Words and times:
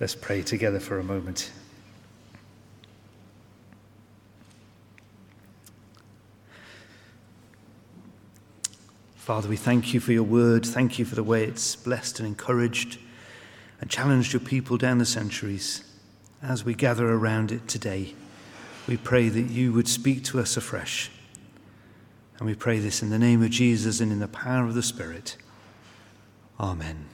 Let's 0.00 0.14
pray 0.14 0.42
together 0.42 0.80
for 0.80 0.98
a 0.98 1.04
moment. 1.04 1.52
Father, 9.14 9.48
we 9.48 9.56
thank 9.56 9.94
you 9.94 10.00
for 10.00 10.12
your 10.12 10.24
word. 10.24 10.66
Thank 10.66 10.98
you 10.98 11.04
for 11.04 11.14
the 11.14 11.22
way 11.22 11.44
it's 11.44 11.76
blessed 11.76 12.18
and 12.18 12.26
encouraged 12.26 12.98
and 13.80 13.88
challenged 13.88 14.32
your 14.32 14.40
people 14.40 14.76
down 14.76 14.98
the 14.98 15.06
centuries. 15.06 15.82
As 16.42 16.64
we 16.64 16.74
gather 16.74 17.10
around 17.10 17.50
it 17.50 17.66
today, 17.68 18.14
we 18.86 18.96
pray 18.96 19.28
that 19.30 19.50
you 19.50 19.72
would 19.72 19.88
speak 19.88 20.24
to 20.24 20.40
us 20.40 20.56
afresh. 20.56 21.10
And 22.38 22.46
we 22.46 22.54
pray 22.54 22.80
this 22.80 23.02
in 23.02 23.10
the 23.10 23.18
name 23.18 23.42
of 23.42 23.50
Jesus 23.50 24.00
and 24.00 24.12
in 24.12 24.18
the 24.18 24.28
power 24.28 24.66
of 24.66 24.74
the 24.74 24.82
Spirit. 24.82 25.36
Amen. 26.60 27.06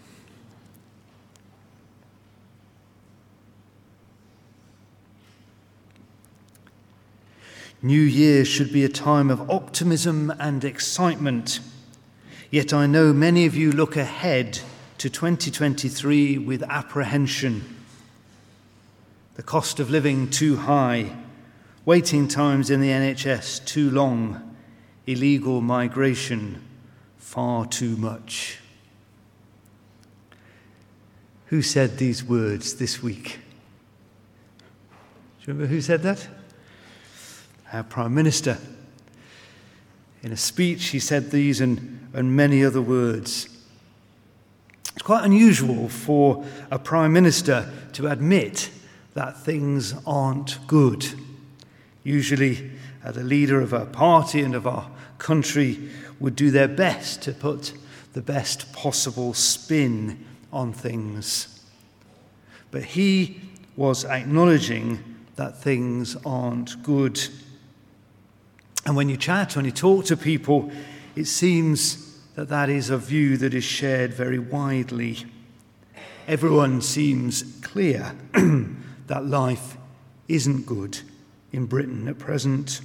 New 7.83 8.03
Year 8.03 8.45
should 8.45 8.75
be 8.75 8.85
a 8.85 8.91
time 8.91 9.31
of 9.31 9.51
optimism 9.51 10.31
and 10.39 10.65
excitement. 10.65 11.61
Yet 12.51 12.75
I 12.75 12.85
know 12.87 13.15
many 13.15 13.47
of 13.47 13.57
you 13.57 13.73
look 13.73 13.97
ahead 13.97 14.61
to 14.99 15.09
2023 15.09 16.37
with 16.37 16.63
apprehension. 16.65 17.65
The 19.37 19.43
cost 19.43 19.81
of 19.81 19.89
living 19.89 20.29
too 20.29 20.57
high, 20.57 21.17
waiting 21.87 22.29
times 22.29 22.69
in 22.69 22.83
the 22.83 22.91
NHS 22.91 23.65
too 23.65 23.91
long, 23.91 24.57
illegal 25.07 25.63
migration 25.63 26.63
far 27.17 27.65
too 27.65 27.97
much. 27.97 28.59
Who 31.47 31.63
said 31.63 31.97
these 31.97 32.23
words 32.23 32.75
this 32.75 33.03
week? 33.03 33.39
Do 35.41 35.47
you 35.47 35.55
remember 35.55 35.67
who 35.67 35.81
said 35.81 36.03
that? 36.03 36.29
Our 37.73 37.85
Prime 37.85 38.15
Minister. 38.15 38.59
In 40.23 40.33
a 40.33 40.37
speech, 40.37 40.87
he 40.89 40.99
said 40.99 41.31
these 41.31 41.61
and, 41.61 42.09
and 42.13 42.35
many 42.35 42.65
other 42.65 42.83
words. 42.83 43.49
It's 44.95 45.03
quite 45.03 45.25
unusual 45.25 45.89
for 45.89 46.45
a 46.71 46.79
Prime 46.79 47.13
Minister 47.13 47.71
to 47.93 48.09
admit 48.09 48.71
that 49.15 49.41
things 49.41 49.95
aren't 50.07 50.59
good. 50.67 51.07
Usually, 52.03 52.73
uh, 53.05 53.13
the 53.13 53.23
leader 53.23 53.61
of 53.61 53.73
our 53.73 53.87
party 53.87 54.43
and 54.43 54.55
of 54.55 54.67
our 54.67 54.91
country 55.19 55.91
would 56.19 56.37
do 56.37 56.51
their 56.51 56.69
best 56.69 57.23
to 57.23 57.33
put 57.33 57.73
the 58.13 58.23
best 58.23 58.73
possible 58.73 59.33
spin 59.33 60.25
on 60.53 60.73
things. 60.73 61.65
But 62.71 62.85
he 62.85 63.41
was 63.77 64.05
acknowledging 64.05 65.03
that 65.37 65.63
things 65.63 66.17
aren't 66.27 66.83
good. 66.83 67.21
And 68.87 68.97
when 68.97 69.09
you 69.09 69.17
chat, 69.17 69.57
when 69.57 69.65
you 69.65 69.71
talk 69.71 70.07
to 70.07 70.17
people, 70.17 70.71
it 71.17 71.27
seems 71.27 72.19
that 72.35 72.49
that 72.49 72.71
is 72.71 72.91
a 72.91 72.99
view 72.99 73.37
that 73.37 73.55
is 73.55 73.65
shared 73.65 74.15
very 74.15 74.39
widely. 74.39 75.19
Everyone 76.27 76.81
seems 76.81 77.43
clear 77.63 78.15
that 79.07 79.27
life 79.27 79.77
isn't 80.29 80.65
good 80.67 81.01
in 81.53 81.67
Britain 81.67 82.09
at 82.09 82.19
present. 82.19 82.81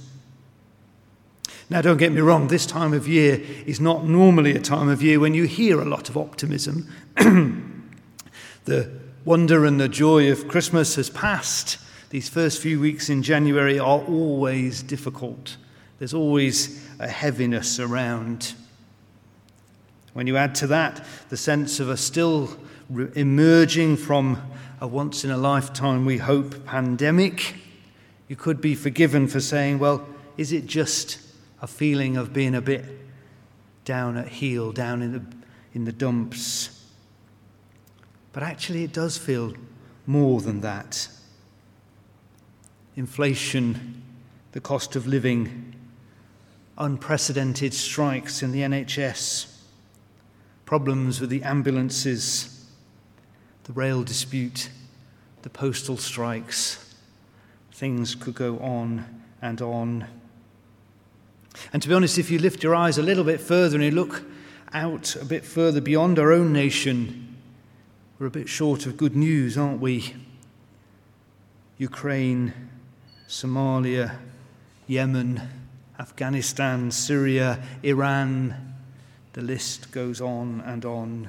Now, 1.70 1.80
don't 1.80 1.96
get 1.96 2.12
me 2.12 2.20
wrong, 2.20 2.48
this 2.48 2.66
time 2.66 2.92
of 2.92 3.08
year 3.08 3.40
is 3.66 3.80
not 3.80 4.04
normally 4.04 4.54
a 4.54 4.60
time 4.60 4.88
of 4.88 5.02
year 5.02 5.18
when 5.18 5.34
you 5.34 5.44
hear 5.44 5.80
a 5.80 5.84
lot 5.84 6.08
of 6.08 6.16
optimism. 6.16 6.88
the 8.64 8.90
wonder 9.24 9.64
and 9.64 9.80
the 9.80 9.88
joy 9.88 10.30
of 10.30 10.46
Christmas 10.46 10.94
has 10.94 11.10
passed. 11.10 11.78
These 12.10 12.28
first 12.28 12.62
few 12.62 12.78
weeks 12.78 13.08
in 13.08 13.22
January 13.22 13.78
are 13.78 14.00
always 14.00 14.82
difficult. 14.82 15.56
There's 15.98 16.14
always 16.14 16.86
a 16.98 17.08
heaviness 17.08 17.80
around. 17.80 18.54
When 20.12 20.26
you 20.26 20.36
add 20.36 20.54
to 20.56 20.66
that 20.68 21.06
the 21.28 21.36
sense 21.36 21.80
of 21.80 21.88
a 21.88 21.96
still 21.96 22.56
emerging 23.14 23.96
from 23.96 24.42
a 24.80 24.86
once 24.86 25.24
in 25.24 25.30
a 25.30 25.38
lifetime, 25.38 26.04
we 26.04 26.18
hope, 26.18 26.66
pandemic, 26.66 27.54
you 28.28 28.36
could 28.36 28.60
be 28.60 28.74
forgiven 28.74 29.26
for 29.26 29.40
saying, 29.40 29.78
well, 29.78 30.06
is 30.36 30.52
it 30.52 30.66
just 30.66 31.18
a 31.62 31.66
feeling 31.66 32.16
of 32.16 32.32
being 32.32 32.54
a 32.54 32.60
bit 32.60 32.84
down 33.84 34.16
at 34.16 34.28
heel, 34.28 34.72
down 34.72 35.00
in 35.00 35.12
the, 35.12 35.22
in 35.72 35.84
the 35.84 35.92
dumps? 35.92 36.84
But 38.32 38.42
actually, 38.42 38.84
it 38.84 38.92
does 38.92 39.16
feel 39.16 39.54
more 40.06 40.42
than 40.42 40.60
that. 40.60 41.08
Inflation, 42.96 44.02
the 44.52 44.60
cost 44.60 44.94
of 44.94 45.06
living, 45.06 45.75
unprecedented 46.78 47.72
strikes 47.72 48.42
in 48.42 48.52
the 48.52 48.60
NHS, 48.60 49.52
problems 50.64 51.20
with 51.20 51.30
the 51.30 51.42
ambulances, 51.42 52.66
the 53.64 53.72
rail 53.72 54.02
dispute, 54.02 54.70
the 55.42 55.50
postal 55.50 55.96
strikes. 55.96 56.94
Things 57.72 58.14
could 58.14 58.34
go 58.34 58.58
on 58.58 59.04
and 59.42 59.60
on. 59.62 60.06
And 61.72 61.82
to 61.82 61.88
be 61.88 61.94
honest, 61.94 62.18
if 62.18 62.30
you 62.30 62.38
lift 62.38 62.62
your 62.62 62.74
eyes 62.74 62.98
a 62.98 63.02
little 63.02 63.24
bit 63.24 63.40
further 63.40 63.76
and 63.76 63.84
you 63.84 63.90
look 63.90 64.24
out 64.72 65.16
a 65.16 65.24
bit 65.24 65.44
further 65.44 65.80
beyond 65.80 66.18
our 66.18 66.32
own 66.32 66.52
nation, 66.52 67.36
we're 68.18 68.26
a 68.26 68.30
bit 68.30 68.48
short 68.48 68.86
of 68.86 68.96
good 68.96 69.16
news, 69.16 69.56
aren't 69.56 69.80
we? 69.80 70.14
Ukraine, 71.78 72.52
Somalia, 73.28 74.16
Yemen, 74.86 75.42
Afghanistan, 75.98 76.90
Syria, 76.90 77.62
Iran, 77.82 78.74
the 79.32 79.42
list 79.42 79.92
goes 79.92 80.20
on 80.20 80.62
and 80.66 80.84
on. 80.84 81.28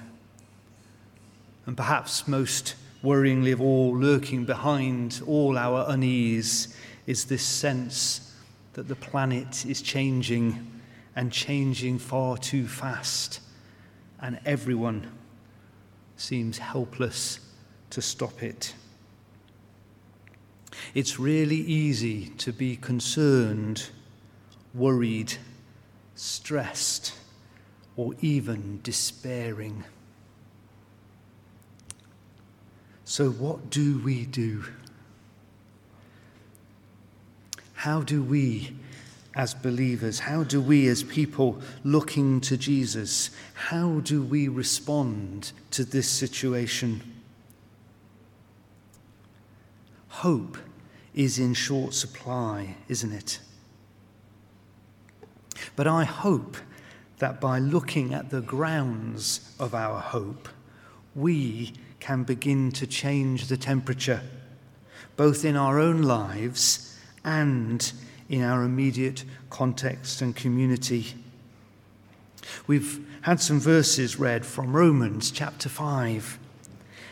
And 1.66 1.76
perhaps 1.76 2.28
most 2.28 2.76
worryingly 3.04 3.54
of 3.54 3.62
all, 3.62 3.98
lurking 3.98 4.46
behind 4.46 5.22
all 5.26 5.58
our 5.58 5.86
unease, 5.88 6.76
is 7.06 7.26
this 7.26 7.44
sense 7.44 8.36
that 8.74 8.88
the 8.88 8.96
planet 8.96 9.66
is 9.66 9.82
changing 9.82 10.80
and 11.16 11.32
changing 11.32 12.00
far 12.00 12.38
too 12.38 12.68
fast, 12.68 13.40
and 14.22 14.40
everyone 14.46 15.10
seems 16.16 16.58
helpless 16.58 17.40
to 17.90 18.02
stop 18.02 18.44
it. 18.44 18.76
It's 20.94 21.20
really 21.20 21.58
easy 21.58 22.28
to 22.38 22.52
be 22.52 22.76
concerned 22.76 23.90
worried, 24.78 25.34
stressed, 26.16 27.14
or 27.96 28.14
even 28.22 28.80
despairing. 28.84 29.84
So, 33.04 33.30
what 33.30 33.70
do 33.70 34.00
we 34.00 34.26
do? 34.26 34.64
How 37.74 38.02
do 38.02 38.22
we, 38.22 38.76
as 39.36 39.54
believers, 39.54 40.20
how 40.20 40.44
do 40.44 40.60
we, 40.62 40.88
as 40.88 41.04
people 41.04 41.62
looking 41.84 42.42
to 42.42 42.58
Jesus, 42.58 43.30
how 43.54 44.02
do 44.02 44.22
we 44.22 44.48
respond 44.48 45.52
to 45.72 45.86
this 45.86 46.10
situation? 46.10 47.02
Hope 50.10 50.58
is 51.14 51.40
in 51.40 51.54
short 51.54 51.94
supply, 51.94 52.76
isn't 52.88 53.14
it? 53.14 53.40
But 55.78 55.88
I 55.88 56.04
hope 56.04 56.58
that 57.20 57.40
by 57.40 57.60
looking 57.60 58.14
at 58.14 58.32
the 58.32 58.42
grounds 58.42 59.54
of 59.60 59.74
our 59.74 60.02
hope, 60.02 60.50
we 61.16 61.72
can 62.00 62.24
begin 62.24 62.72
to 62.74 62.88
change 62.88 63.48
the 63.48 63.58
temperature, 63.58 64.22
both 65.16 65.46
in 65.46 65.56
our 65.56 65.80
own 65.80 66.02
lives 66.02 66.98
and 67.24 67.92
in 68.28 68.44
our 68.44 68.64
immediate 68.64 69.24
context 69.52 70.22
and 70.22 70.36
community. 70.36 71.14
We've 72.66 73.06
had 73.22 73.40
some 73.40 73.60
verses 73.60 74.18
read 74.18 74.48
from 74.48 74.76
Romans 74.76 75.30
chapter 75.30 75.70
5. 75.70 76.40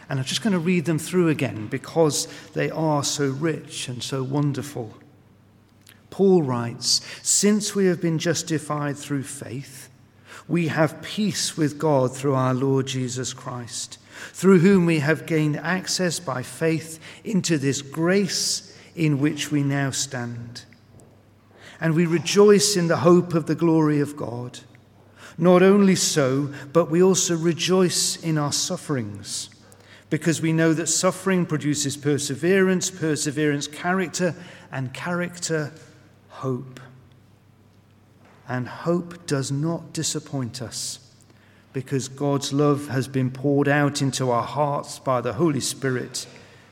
And 0.10 0.20
I'm 0.20 0.26
just 0.26 0.42
going 0.42 0.54
to 0.54 0.60
read 0.60 0.86
them 0.86 1.00
through 1.00 1.30
again 1.30 1.68
because 1.68 2.28
they 2.54 2.72
are 2.72 3.04
so 3.04 3.28
rich 3.30 3.88
and 3.90 4.02
so 4.02 4.24
wonderful. 4.24 4.96
Paul 6.16 6.44
writes 6.44 7.02
Since 7.24 7.76
we 7.76 7.88
have 7.88 8.00
been 8.00 8.20
justified 8.20 8.96
through 8.96 9.24
faith, 9.24 9.90
we 10.48 10.70
have 10.70 11.02
peace 11.02 11.58
with 11.58 11.78
God 11.78 12.16
through 12.16 12.36
our 12.36 12.54
Lord 12.54 12.88
Jesus 12.88 13.34
Christ, 13.34 13.98
through 14.32 14.60
whom 14.60 14.86
we 14.86 15.00
have 15.00 15.26
gained 15.26 15.58
access 15.58 16.22
by 16.22 16.42
faith 16.42 17.02
into 17.26 17.58
this 17.58 17.82
grace 17.82 18.74
in 18.96 19.20
which 19.20 19.52
we 19.52 19.62
now 19.62 19.92
stand. 19.92 20.64
And 21.82 21.94
we 21.96 22.06
rejoice 22.06 22.78
in 22.78 22.88
the 22.88 22.98
hope 23.00 23.34
of 23.34 23.48
the 23.48 23.54
glory 23.54 24.00
of 24.00 24.16
God. 24.16 24.62
Not 25.38 25.62
only 25.64 25.96
so, 25.96 26.50
but 26.72 26.90
we 26.90 27.04
also 27.04 27.36
rejoice 27.36 28.16
in 28.24 28.38
our 28.38 28.54
sufferings 28.54 29.50
because 30.10 30.42
we 30.42 30.54
know 30.54 30.74
that 30.74 30.88
suffering 30.88 31.46
produces 31.46 31.98
perseverance, 31.98 32.90
perseverance, 32.90 33.68
character, 33.68 34.34
and 34.72 34.94
character, 34.94 35.74
hope. 36.46 36.80
And 38.48 38.68
hope 38.68 39.26
does 39.26 39.52
not 39.52 39.94
disappoint 39.94 40.62
us 40.62 41.00
because 41.74 42.08
God's 42.08 42.54
love 42.54 42.88
has 42.90 43.08
been 43.08 43.32
poured 43.32 43.68
out 43.68 44.00
into 44.00 44.30
our 44.30 44.44
hearts 44.44 45.00
by 45.00 45.22
the 45.22 45.34
Holy 45.34 45.60
Spirit 45.60 46.28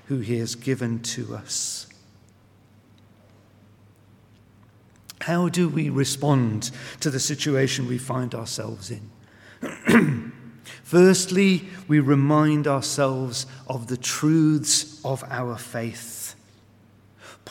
who 0.06 0.20
He 0.20 0.38
has 0.38 0.54
given 0.54 1.00
to 1.00 1.36
us. 1.36 1.88
How 5.22 5.50
do 5.50 5.68
we 5.68 5.90
respond 5.90 6.70
to 7.00 7.10
the 7.10 7.20
situation 7.20 7.88
we 7.88 7.98
find 7.98 8.36
ourselves 8.36 8.92
in? 8.92 10.32
Firstly, 10.84 11.68
we 11.88 12.00
remind 12.00 12.68
ourselves 12.68 13.48
of 13.66 13.88
the 13.88 13.98
truths 13.98 15.04
of 15.04 15.24
our 15.32 15.58
faith. 15.58 16.23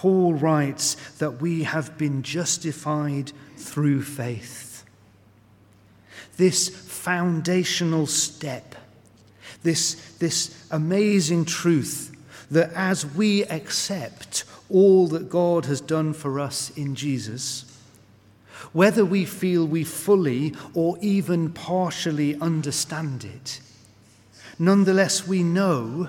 Paul 0.03 0.35
writes 0.35 0.97
that 1.19 1.41
we 1.41 1.63
have 1.63 1.97
been 1.97 2.25
justified 2.25 3.31
through 3.57 4.03
faith. 4.03 4.85
This 6.37 6.69
foundational 6.69 8.09
step, 8.09 8.75
this, 9.63 9.95
this 10.19 10.67
amazing 10.73 11.45
truth 11.45 12.17
that 12.51 12.73
as 12.73 13.07
we 13.07 13.45
accept 13.45 14.43
all 14.69 15.07
that 15.07 15.31
God 15.31 15.67
has 15.67 15.81
done 15.81 16.15
for 16.15 16.41
us 16.41 16.71
in 16.71 16.97
Jesus, 16.97 17.65
whether 18.73 19.05
we 19.05 19.25
feel 19.25 19.65
we 19.65 19.85
fully 19.85 20.53
or 20.75 20.99
even 21.01 21.53
partially 21.53 22.35
understand 22.41 23.23
it, 23.25 23.61
nonetheless 24.59 25.29
we 25.29 25.45
know 25.45 26.09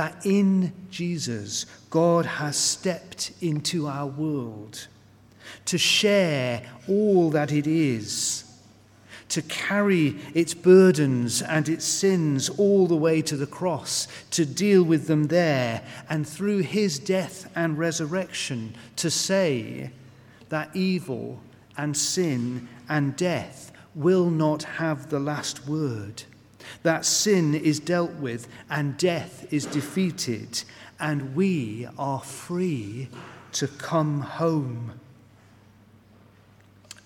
that 0.00 0.24
in 0.24 0.72
Jesus, 0.90 1.66
God 1.90 2.24
has 2.24 2.56
stepped 2.56 3.32
into 3.42 3.86
our 3.86 4.06
world 4.06 4.88
to 5.66 5.76
share 5.76 6.62
all 6.88 7.28
that 7.28 7.52
it 7.52 7.66
is, 7.66 8.44
to 9.28 9.42
carry 9.42 10.16
its 10.32 10.54
burdens 10.54 11.42
and 11.42 11.68
its 11.68 11.84
sins 11.84 12.48
all 12.48 12.86
the 12.86 12.96
way 12.96 13.20
to 13.20 13.36
the 13.36 13.46
cross, 13.46 14.08
to 14.30 14.46
deal 14.46 14.82
with 14.82 15.06
them 15.06 15.24
there, 15.24 15.82
and 16.08 16.26
through 16.26 16.60
his 16.60 16.98
death 16.98 17.52
and 17.54 17.76
resurrection 17.76 18.74
to 18.96 19.10
say 19.10 19.90
that 20.48 20.74
evil 20.74 21.38
and 21.76 21.94
sin 21.94 22.66
and 22.88 23.16
death 23.16 23.70
will 23.94 24.30
not 24.30 24.62
have 24.62 25.10
the 25.10 25.20
last 25.20 25.68
word. 25.68 26.22
That 26.82 27.04
sin 27.04 27.54
is 27.54 27.80
dealt 27.80 28.12
with 28.14 28.48
and 28.68 28.96
death 28.96 29.46
is 29.52 29.66
defeated, 29.66 30.62
and 30.98 31.34
we 31.34 31.88
are 31.98 32.20
free 32.20 33.08
to 33.52 33.68
come 33.68 34.20
home. 34.20 34.92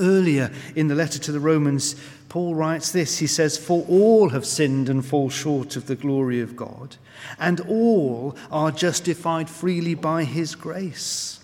Earlier 0.01 0.51
in 0.75 0.89
the 0.89 0.95
letter 0.95 1.19
to 1.21 1.33
the 1.33 1.41
Romans, 1.41 1.95
Paul 2.29 2.57
writes 2.57 2.91
this 2.91 3.19
He 3.19 3.29
says, 3.29 3.57
For 3.57 3.85
all 3.89 4.31
have 4.31 4.45
sinned 4.45 4.89
and 4.89 5.07
fall 5.07 5.31
short 5.31 5.77
of 5.77 5.87
the 5.87 5.95
glory 5.95 6.41
of 6.41 6.57
God, 6.57 6.97
and 7.39 7.61
all 7.61 8.37
are 8.51 8.73
justified 8.73 9.49
freely 9.49 9.95
by 9.95 10.25
his 10.25 10.57
grace. 10.57 11.44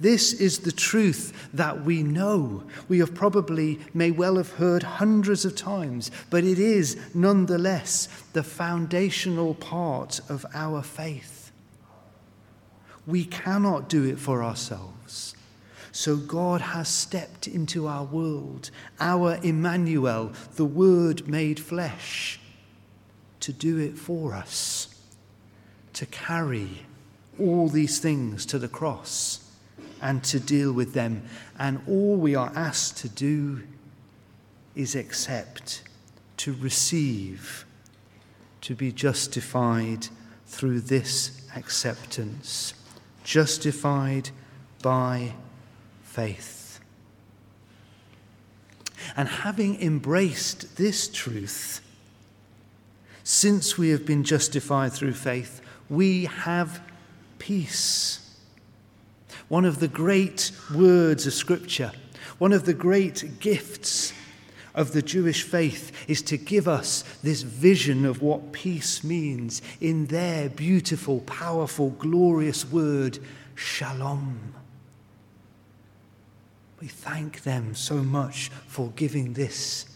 This 0.00 0.32
is 0.32 0.60
the 0.60 0.72
truth 0.72 1.48
that 1.52 1.84
we 1.84 2.04
know. 2.04 2.62
We 2.88 3.00
have 3.00 3.14
probably, 3.14 3.80
may 3.92 4.12
well 4.12 4.36
have 4.36 4.52
heard 4.52 4.84
hundreds 4.84 5.44
of 5.44 5.56
times, 5.56 6.10
but 6.30 6.44
it 6.44 6.58
is 6.58 6.96
nonetheless 7.14 8.08
the 8.32 8.44
foundational 8.44 9.54
part 9.54 10.20
of 10.28 10.46
our 10.54 10.82
faith. 10.82 11.50
We 13.06 13.24
cannot 13.24 13.88
do 13.88 14.04
it 14.04 14.20
for 14.20 14.44
ourselves. 14.44 15.34
So 15.90 16.16
God 16.16 16.60
has 16.60 16.88
stepped 16.88 17.48
into 17.48 17.88
our 17.88 18.04
world, 18.04 18.70
our 19.00 19.38
Emmanuel, 19.42 20.32
the 20.54 20.64
Word 20.64 21.26
made 21.26 21.58
flesh, 21.58 22.38
to 23.40 23.52
do 23.52 23.78
it 23.78 23.98
for 23.98 24.32
us, 24.32 24.94
to 25.94 26.06
carry 26.06 26.82
all 27.40 27.68
these 27.68 27.98
things 27.98 28.46
to 28.46 28.60
the 28.60 28.68
cross 28.68 29.47
and 30.00 30.22
to 30.24 30.40
deal 30.40 30.72
with 30.72 30.92
them. 30.94 31.22
And 31.58 31.80
all 31.88 32.16
we 32.16 32.34
are 32.34 32.52
asked 32.54 32.98
to 32.98 33.08
do 33.08 33.62
is 34.74 34.94
accept, 34.94 35.82
to 36.38 36.54
receive, 36.54 37.64
to 38.60 38.74
be 38.74 38.92
justified 38.92 40.08
through 40.46 40.80
this 40.80 41.42
acceptance. 41.56 42.74
Justified 43.24 44.30
by 44.82 45.34
faith. 46.02 46.80
And 49.16 49.28
having 49.28 49.80
embraced 49.80 50.76
this 50.76 51.08
truth, 51.08 51.80
since 53.24 53.76
we 53.76 53.90
have 53.90 54.06
been 54.06 54.24
justified 54.24 54.92
through 54.92 55.12
faith, 55.12 55.60
we 55.90 56.26
have 56.26 56.80
peace 57.38 58.27
one 59.48 59.64
of 59.64 59.80
the 59.80 59.88
great 59.88 60.52
words 60.74 61.26
of 61.26 61.32
Scripture, 61.32 61.92
one 62.38 62.52
of 62.52 62.64
the 62.64 62.74
great 62.74 63.40
gifts 63.40 64.12
of 64.74 64.92
the 64.92 65.02
Jewish 65.02 65.42
faith 65.42 66.08
is 66.08 66.22
to 66.22 66.36
give 66.36 66.68
us 66.68 67.02
this 67.22 67.42
vision 67.42 68.04
of 68.04 68.22
what 68.22 68.52
peace 68.52 69.02
means 69.02 69.60
in 69.80 70.06
their 70.06 70.48
beautiful, 70.48 71.20
powerful, 71.22 71.90
glorious 71.90 72.64
word, 72.70 73.18
shalom. 73.54 74.54
We 76.80 76.86
thank 76.86 77.42
them 77.42 77.74
so 77.74 77.96
much 77.96 78.50
for 78.68 78.92
giving 78.94 79.32
this 79.32 79.86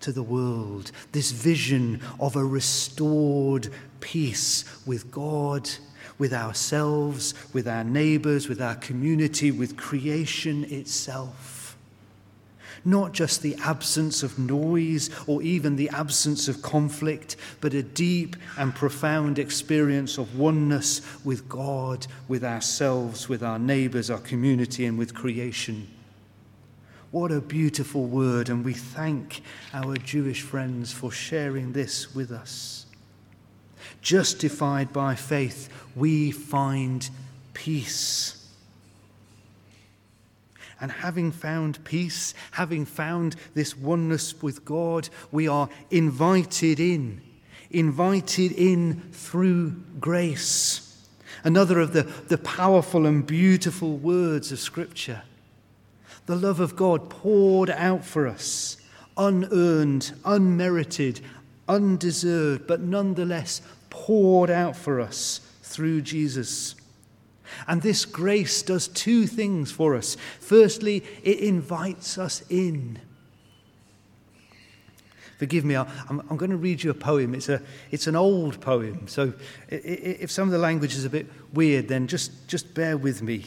to 0.00 0.12
the 0.12 0.22
world, 0.22 0.92
this 1.12 1.30
vision 1.30 2.02
of 2.20 2.36
a 2.36 2.44
restored 2.44 3.68
peace 4.00 4.64
with 4.86 5.10
God 5.10 5.68
with 6.18 6.32
ourselves, 6.32 7.34
with 7.52 7.68
our 7.68 7.84
neighbors, 7.84 8.48
with 8.48 8.60
our 8.60 8.74
community, 8.74 9.50
with 9.50 9.76
creation 9.76 10.64
itself. 10.64 11.76
Not 12.84 13.12
just 13.12 13.42
the 13.42 13.56
absence 13.56 14.22
of 14.22 14.38
noise 14.38 15.10
or 15.26 15.42
even 15.42 15.76
the 15.76 15.90
absence 15.90 16.48
of 16.48 16.62
conflict, 16.62 17.36
but 17.60 17.74
a 17.74 17.82
deep 17.82 18.36
and 18.56 18.74
profound 18.74 19.38
experience 19.38 20.16
of 20.16 20.38
oneness 20.38 21.02
with 21.24 21.48
God, 21.48 22.06
with 22.28 22.44
ourselves, 22.44 23.28
with 23.28 23.42
our 23.42 23.58
neighbors, 23.58 24.10
our 24.10 24.20
community, 24.20 24.86
and 24.86 24.96
with 24.96 25.14
creation. 25.14 25.88
What 27.10 27.32
a 27.32 27.40
beautiful 27.40 28.04
word, 28.04 28.48
and 28.48 28.64
we 28.64 28.74
thank 28.74 29.40
our 29.72 29.96
Jewish 29.96 30.42
friends 30.42 30.92
for 30.92 31.10
sharing 31.10 31.72
this 31.72 32.14
with 32.14 32.30
us. 32.30 32.84
Justified 34.00 34.92
by 34.92 35.14
faith, 35.14 35.68
we 35.96 36.30
find 36.30 37.08
peace. 37.52 38.34
And 40.80 40.92
having 40.92 41.32
found 41.32 41.82
peace, 41.84 42.34
having 42.52 42.84
found 42.84 43.34
this 43.54 43.76
oneness 43.76 44.40
with 44.40 44.64
God, 44.64 45.08
we 45.32 45.48
are 45.48 45.68
invited 45.90 46.78
in, 46.78 47.20
invited 47.70 48.52
in 48.52 49.00
through 49.12 49.70
grace. 49.98 50.84
Another 51.42 51.80
of 51.80 51.92
the, 51.92 52.02
the 52.02 52.38
powerful 52.38 53.06
and 53.06 53.26
beautiful 53.26 53.96
words 53.96 54.52
of 54.52 54.60
Scripture. 54.60 55.22
The 56.26 56.36
love 56.36 56.60
of 56.60 56.76
God 56.76 57.10
poured 57.10 57.70
out 57.70 58.04
for 58.04 58.28
us, 58.28 58.76
unearned, 59.16 60.12
unmerited, 60.24 61.20
undeserved, 61.68 62.66
but 62.66 62.80
nonetheless 62.80 63.62
poured 63.90 64.50
out 64.50 64.76
for 64.76 65.00
us 65.00 65.40
through 65.62 66.02
Jesus. 66.02 66.74
And 67.66 67.82
this 67.82 68.04
grace 68.04 68.62
does 68.62 68.88
two 68.88 69.26
things 69.26 69.70
for 69.70 69.94
us. 69.94 70.16
Firstly, 70.40 71.04
it 71.22 71.40
invites 71.40 72.18
us 72.18 72.42
in. 72.48 73.00
Forgive 75.38 75.64
me, 75.64 75.76
I'm, 75.76 75.86
I'm 76.08 76.36
going 76.36 76.50
to 76.50 76.56
read 76.56 76.82
you 76.82 76.90
a 76.90 76.94
poem. 76.94 77.32
It's, 77.32 77.48
a, 77.48 77.62
it's 77.92 78.08
an 78.08 78.16
old 78.16 78.60
poem, 78.60 79.06
so 79.06 79.32
if 79.68 80.32
some 80.32 80.48
of 80.48 80.52
the 80.52 80.58
language 80.58 80.94
is 80.94 81.04
a 81.04 81.10
bit 81.10 81.26
weird, 81.54 81.86
then 81.86 82.08
just, 82.08 82.48
just 82.48 82.74
bear 82.74 82.96
with 82.96 83.22
me. 83.22 83.44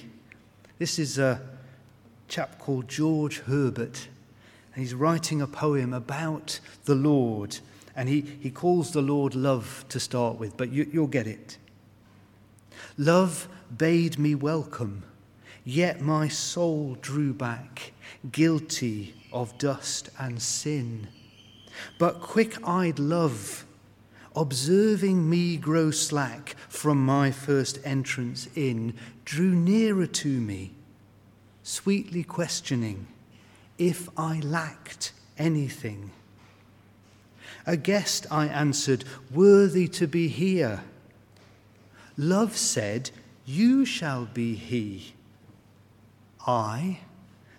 This 0.80 0.98
is 0.98 1.20
a 1.20 1.42
chap 2.30 2.60
called 2.60 2.88
George 2.88 3.40
Herbert, 3.40 4.08
and 4.74 4.82
he's 4.82 4.94
writing 4.94 5.42
a 5.42 5.48
poem 5.48 5.94
about 5.94 6.62
the 6.86 6.96
Lord 6.96 7.60
and 7.96 8.10
he, 8.10 8.22
he 8.22 8.50
calls 8.50 8.92
the 8.92 9.02
Lord 9.02 9.36
love 9.36 9.86
to 9.90 10.00
start 10.00 10.38
with, 10.38 10.58
but 10.58 10.72
you, 10.72 10.90
you'll 10.92 11.08
get 11.08 11.28
it. 11.28 11.58
Love 12.98 13.48
bade 13.76 14.18
me 14.20 14.36
welcome, 14.36 15.04
yet 15.64 16.02
my 16.02 16.28
soul 16.28 16.98
drew 17.02 17.34
back, 17.34 17.94
guilty 18.32 19.14
of 19.32 19.58
dust 19.58 20.10
and 20.20 20.42
sin. 20.42 21.08
But 21.98 22.22
quick 22.22 22.58
eyed 22.68 23.00
love 23.00 23.66
observing 24.36 25.30
me 25.30 25.58
grow 25.58 25.92
slack 25.92 26.56
from 26.70 27.04
my 27.06 27.32
first 27.32 27.80
entrance 27.84 28.48
in, 28.56 28.94
drew 29.26 29.52
nearer 29.54 30.08
to 30.08 30.28
me, 30.28 30.72
sweetly 31.64 32.24
questioning 32.24 33.08
if 33.78 34.08
I 34.18 34.40
lacked 34.40 35.12
anything. 35.38 36.12
A 37.66 37.78
guest, 37.78 38.26
I 38.32 38.48
answered, 38.48 39.04
worthy 39.32 39.88
to 39.90 40.08
be 40.08 40.28
here. 40.28 40.82
Love 42.18 42.58
said, 42.58 43.12
You 43.46 43.86
shall 43.86 44.26
be 44.26 44.56
he. 44.56 45.14
I, 46.48 47.00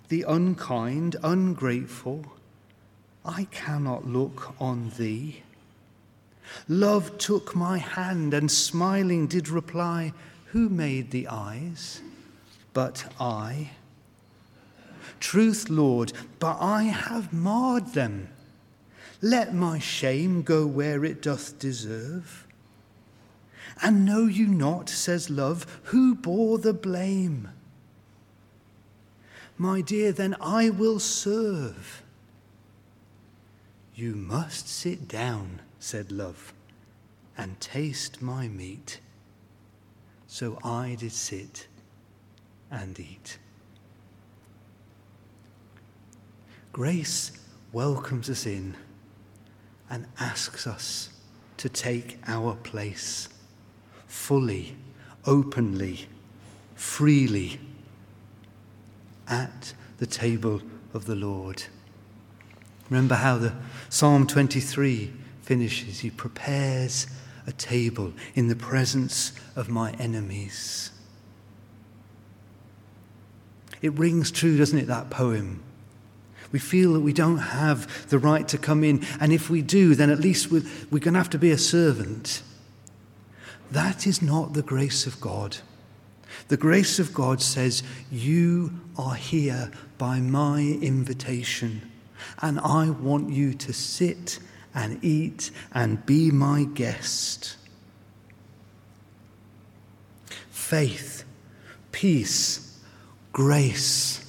the 0.09 0.25
unkind, 0.27 1.17
ungrateful, 1.23 2.27
I 3.25 3.45
cannot 3.51 4.07
look 4.07 4.55
on 4.61 4.93
thee. 4.99 5.43
Love 6.69 7.17
took 7.19 7.55
my 7.55 7.79
hand 7.79 8.35
and 8.35 8.51
smiling 8.51 9.27
did 9.27 9.49
reply, 9.49 10.13
Who 10.47 10.69
made 10.69 11.11
the 11.11 11.29
eyes? 11.29 12.01
But 12.73 13.13
I. 13.21 13.71
Truth, 15.21 15.69
Lord, 15.69 16.13
but 16.41 16.59
I 16.61 16.85
have 16.85 17.33
marred 17.33 17.95
them. 17.95 18.29
Let 19.25 19.55
my 19.55 19.79
shame 19.79 20.43
go 20.43 20.67
where 20.67 21.05
it 21.05 21.23
doth 21.23 21.57
deserve. 21.61 22.49
And 23.81 24.05
know 24.05 24.27
you 24.27 24.49
not, 24.49 24.89
says 24.89 25.31
love, 25.31 25.81
who 25.85 26.17
bore 26.17 26.59
the 26.59 26.75
blame? 26.75 27.49
My 29.57 29.81
dear, 29.81 30.11
then 30.11 30.35
I 30.41 30.71
will 30.71 30.99
serve. 30.99 32.03
You 33.95 34.17
must 34.17 34.69
sit 34.69 35.07
down, 35.07 35.63
said 35.79 36.11
love, 36.11 36.53
and 37.39 37.61
taste 37.61 38.21
my 38.21 38.49
meat. 38.49 38.99
So 40.27 40.59
I 40.65 40.97
did 40.99 41.13
sit 41.13 41.69
and 42.73 42.99
eat. 42.99 43.39
Grace 46.73 47.33
welcomes 47.73 48.29
us 48.29 48.47
in 48.47 48.75
and 49.93 50.07
asks 50.19 50.67
us 50.67 51.11
to 51.59 51.69
take 51.69 52.19
our 52.27 52.55
place 52.55 53.29
fully, 54.07 54.75
openly, 55.27 56.09
freely 56.75 57.61
at 59.29 59.75
the 59.99 60.07
table 60.07 60.63
of 60.95 61.05
the 61.05 61.15
Lord. 61.15 61.65
Remember 62.89 63.17
how 63.17 63.37
the 63.37 63.53
Psalm 63.91 64.27
23 64.27 65.13
finishes. 65.43 66.01
He 66.01 66.11
prepares 66.11 67.07
a 67.47 67.53
table 67.53 68.15
in 68.35 68.49
the 68.49 68.57
presence 68.57 69.33
of 69.55 69.69
my 69.69 69.93
enemies. 69.93 70.91
It 73.83 73.93
rings 73.99 74.31
true, 74.31 74.57
doesn't 74.57 74.79
it, 74.79 74.87
that 74.87 75.11
poem? 75.11 75.63
We 76.53 76.59
feel 76.59 76.93
that 76.93 77.01
we 77.01 77.15
don't 77.15 77.39
have 77.39 78.09
the 78.11 78.19
right 78.19 78.47
to 78.49 78.59
come 78.59 78.85
in, 78.85 79.05
and 79.19 79.33
if 79.33 79.49
we 79.49 79.63
do, 79.63 79.95
then 79.95 80.11
at 80.11 80.21
least 80.21 80.51
we're, 80.51 80.61
going 80.91 81.15
to 81.15 81.19
have 81.19 81.31
to 81.31 81.39
be 81.39 81.51
a 81.51 81.59
servant. 81.59 82.43
That 83.71 84.07
is 84.07 84.21
not 84.21 84.53
the 84.53 84.63
grace 84.63 85.07
of 85.07 85.19
God. 85.21 85.57
The 86.49 86.59
grace 86.59 86.99
of 86.99 87.15
God 87.15 87.41
says, 87.41 87.83
You 88.11 88.81
are 88.99 89.15
here 89.15 89.71
by 89.97 90.21
my 90.21 90.61
invitation, 90.83 91.91
and 92.43 92.61
I 92.61 92.91
want 92.91 93.31
you 93.31 93.55
to 93.55 93.73
sit 93.73 94.39
and 94.75 95.03
eat 95.03 95.51
and 95.73 96.05
be 96.05 96.31
my 96.31 96.65
guest. 96.65 97.57
Faith, 100.51 101.25
peace, 101.93 102.79
grace 103.33 104.22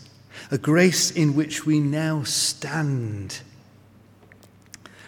a 0.53 0.57
grace 0.60 1.10
in 1.10 1.36
which 1.36 1.65
we 1.65 1.79
now 1.79 2.22
stand. 2.22 3.39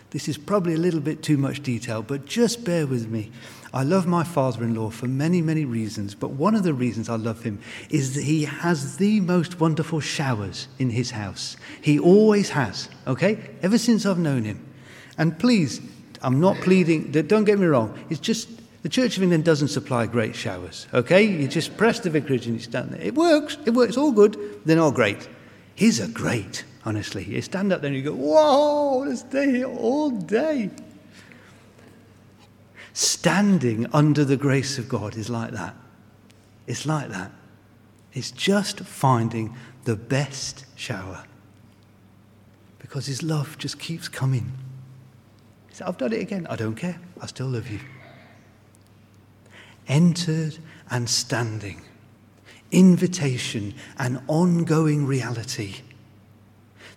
This 0.10 0.28
is 0.28 0.40
probably 0.40 0.74
a 0.74 0.78
little 0.78 1.00
bit 1.00 1.22
too 1.22 1.38
much 1.38 1.62
detail, 1.62 2.02
but 2.02 2.26
just 2.26 2.66
bear 2.66 2.88
with 2.88 3.08
me. 3.10 3.32
I 3.72 3.84
love 3.84 4.08
my 4.08 4.24
father 4.24 4.64
in 4.64 4.74
law 4.74 4.90
for 4.90 5.06
many, 5.06 5.44
many 5.44 5.64
reasons, 5.64 6.16
but 6.16 6.32
one 6.32 6.56
of 6.56 6.64
the 6.64 6.74
reasons 6.74 7.10
I 7.10 7.18
love 7.18 7.44
him 7.44 7.60
is 7.92 8.16
that 8.16 8.24
he 8.24 8.46
has 8.46 8.98
the 8.98 9.20
most 9.20 9.60
wonderful 9.60 10.00
showers 10.00 10.68
in 10.80 10.90
his 10.90 11.12
house. 11.12 11.58
He 11.80 12.00
always 12.00 12.50
has, 12.50 12.90
okay? 13.06 13.38
Ever 13.62 13.78
since 13.78 14.04
I've 14.08 14.18
known 14.18 14.46
him. 14.46 14.66
And 15.20 15.38
please, 15.38 15.80
I'm 16.24 16.40
not 16.40 16.58
pleading, 16.58 17.12
don't 17.12 17.44
get 17.44 17.60
me 17.60 17.68
wrong, 17.68 18.04
it's 18.10 18.20
just 18.20 18.50
the 18.86 18.90
Church 18.90 19.18
of 19.18 19.24
England 19.24 19.44
doesn't 19.44 19.70
supply 19.70 20.06
great 20.06 20.36
showers, 20.36 20.86
okay? 20.94 21.24
You 21.24 21.48
just 21.48 21.76
press 21.76 22.00
the 22.02 22.12
vicarage 22.12 22.46
and 22.46 22.54
you 22.54 22.62
stand 22.62 22.92
there. 22.92 23.02
It 23.02 23.16
works, 23.16 23.58
it 23.66 23.72
works, 23.72 23.98
all 23.98 24.12
good. 24.12 24.62
They're 24.64 24.76
not 24.76 24.94
great. 24.94 25.28
His 25.74 26.00
are 26.00 26.08
great, 26.08 26.64
honestly. 26.86 27.24
You 27.24 27.42
stand 27.42 27.74
up 27.74 27.82
there 27.82 27.88
and 27.88 27.98
you 27.98 28.04
go, 28.04 28.14
whoa, 28.14 29.00
let's 29.00 29.22
stay 29.22 29.50
here 29.50 29.66
all 29.66 30.12
day. 30.12 30.70
Standing 32.94 33.88
under 33.92 34.24
the 34.24 34.38
grace 34.38 34.78
of 34.78 34.88
God 34.88 35.18
is 35.18 35.32
like 35.32 35.50
that. 35.54 35.76
It's 36.68 36.86
like 36.86 37.10
that. 37.10 37.32
It's 38.14 38.30
just 38.30 38.82
finding 38.82 39.56
the 39.86 39.96
best 39.96 40.64
shower 40.76 41.24
because 42.78 43.08
His 43.08 43.24
love 43.24 43.58
just 43.58 43.80
keeps 43.80 44.08
coming. 44.08 44.52
He 45.70 45.74
said, 45.74 45.88
I've 45.88 45.98
done 45.98 46.14
it 46.14 46.22
again. 46.22 46.46
I 46.52 46.56
don't 46.56 46.76
care. 46.76 47.00
I 47.20 47.26
still 47.26 47.48
love 47.48 47.68
you. 47.68 47.80
Entered 49.88 50.58
and 50.90 51.10
standing 51.10 51.82
invitation, 52.76 53.74
and 53.98 54.22
ongoing 54.28 55.06
reality. 55.06 55.76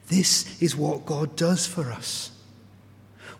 This 0.08 0.60
is 0.60 0.76
what 0.76 1.06
God 1.06 1.36
does 1.36 1.66
for 1.66 1.92
us. 1.92 2.32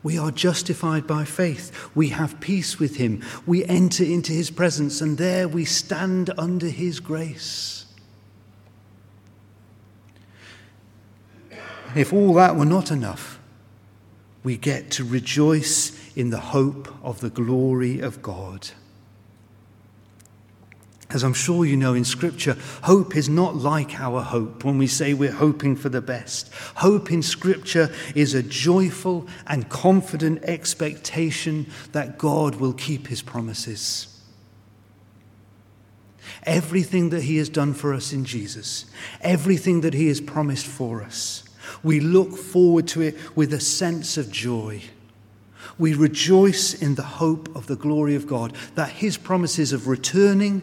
We 0.03 0.17
are 0.19 0.31
justified 0.31 1.07
by 1.07 1.25
faith. 1.25 1.91
We 1.95 2.11
have 2.11 2.39
peace 2.39 2.79
with 2.79 2.97
Him. 2.97 3.25
We 3.47 3.65
enter 3.65 4.05
into 4.05 4.33
His 4.33 4.51
presence, 4.51 5.01
and 5.01 5.19
there 5.19 5.49
we 5.49 5.65
stand 5.65 6.31
under 6.39 6.69
His 6.69 7.01
grace. 7.01 7.87
If 11.97 12.13
all 12.13 12.35
that 12.35 12.55
were 12.55 12.65
not 12.65 12.93
enough, 12.93 13.41
we 14.45 14.57
get 14.57 14.91
to 14.93 15.05
rejoice 15.05 16.15
in 16.15 16.31
the 16.31 16.39
hope 16.39 16.95
of 17.03 17.21
the 17.21 17.31
glory 17.31 17.99
of 17.99 18.23
God. 18.23 18.69
As 21.11 21.23
I'm 21.23 21.33
sure 21.33 21.65
you 21.65 21.77
know 21.77 21.95
in 21.95 22.05
Scripture, 22.05 22.57
hope 22.83 23.17
is 23.17 23.31
not 23.31 23.57
like 23.57 23.99
our 23.99 24.21
hope 24.21 24.63
when 24.63 24.77
we 24.77 24.87
say 24.87 25.15
we're 25.15 25.33
hoping 25.33 25.75
for 25.75 25.89
the 25.89 26.03
best. 26.03 26.53
Hope 26.77 27.11
in 27.11 27.23
Scripture 27.23 27.91
is 28.15 28.35
a 28.35 28.43
joyful 28.43 29.27
and 29.47 29.71
confident 29.71 30.43
expectation 30.43 31.67
that 31.93 32.19
God 32.19 32.57
will 32.57 32.75
keep 32.75 33.07
his 33.07 33.23
promises. 33.23 34.21
Everything 36.43 37.09
that 37.09 37.23
he 37.23 37.39
has 37.39 37.49
done 37.49 37.73
for 37.73 37.95
us 37.95 38.13
in 38.13 38.27
Jesus, 38.27 38.85
everything 39.23 39.81
that 39.81 39.95
he 39.95 40.09
has 40.09 40.21
promised 40.21 40.67
for 40.67 41.03
us, 41.03 41.43
we 41.83 42.01
look 42.01 42.37
forward 42.37 42.87
to 42.89 43.01
it 43.01 43.17
with 43.35 43.55
a 43.55 43.61
sense 43.61 44.19
of 44.19 44.31
joy. 44.31 44.83
We 45.79 45.95
rejoice 45.95 46.75
in 46.75 46.97
the 46.97 47.03
hope 47.03 47.55
of 47.57 47.67
the 47.67 47.77
glory 47.77 48.15
of 48.15 48.27
God, 48.27 48.55
that 48.75 48.91
his 48.91 49.17
promises 49.17 49.73
of 49.73 49.89
returning 49.89 50.61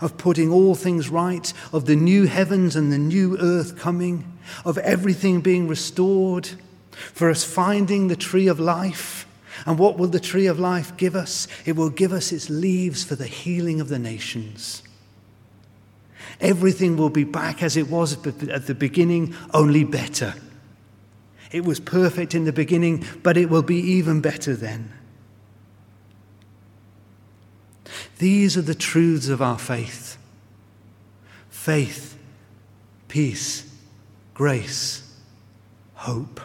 of 0.00 0.16
putting 0.16 0.50
all 0.50 0.74
things 0.74 1.08
right, 1.08 1.52
of 1.72 1.86
the 1.86 1.96
new 1.96 2.26
heavens 2.26 2.76
and 2.76 2.92
the 2.92 2.98
new 2.98 3.36
earth 3.38 3.78
coming, 3.78 4.38
of 4.64 4.78
everything 4.78 5.40
being 5.40 5.68
restored, 5.68 6.48
for 6.90 7.30
us 7.30 7.44
finding 7.44 8.08
the 8.08 8.16
tree 8.16 8.48
of 8.48 8.58
life. 8.58 9.26
And 9.66 9.78
what 9.78 9.98
will 9.98 10.08
the 10.08 10.20
tree 10.20 10.46
of 10.46 10.58
life 10.58 10.96
give 10.96 11.16
us? 11.16 11.48
It 11.64 11.76
will 11.76 11.90
give 11.90 12.12
us 12.12 12.32
its 12.32 12.48
leaves 12.48 13.04
for 13.04 13.16
the 13.16 13.26
healing 13.26 13.80
of 13.80 13.88
the 13.88 13.98
nations. 13.98 14.82
Everything 16.40 16.96
will 16.96 17.10
be 17.10 17.24
back 17.24 17.62
as 17.62 17.76
it 17.76 17.88
was 17.88 18.12
at 18.26 18.66
the 18.66 18.74
beginning, 18.74 19.34
only 19.52 19.84
better. 19.84 20.34
It 21.50 21.64
was 21.64 21.80
perfect 21.80 22.34
in 22.34 22.44
the 22.44 22.52
beginning, 22.52 23.04
but 23.22 23.36
it 23.36 23.50
will 23.50 23.62
be 23.62 23.78
even 23.78 24.20
better 24.20 24.54
then. 24.54 24.92
These 28.18 28.56
are 28.56 28.62
the 28.62 28.74
truths 28.74 29.28
of 29.28 29.40
our 29.40 29.58
faith 29.58 30.16
faith, 31.50 32.16
peace, 33.08 33.70
grace, 34.32 35.14
hope. 35.94 36.40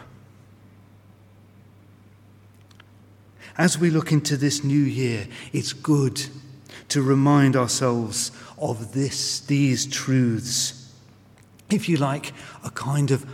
As 3.56 3.78
we 3.78 3.90
look 3.90 4.10
into 4.10 4.36
this 4.36 4.64
new 4.64 4.82
year, 4.82 5.28
it's 5.52 5.72
good 5.72 6.26
to 6.88 7.00
remind 7.02 7.56
ourselves 7.56 8.32
of 8.58 8.92
this, 8.92 9.40
these 9.40 9.86
truths. 9.86 10.92
If 11.70 11.88
you 11.88 11.96
like, 11.96 12.32
a 12.64 12.70
kind 12.70 13.10
of 13.10 13.24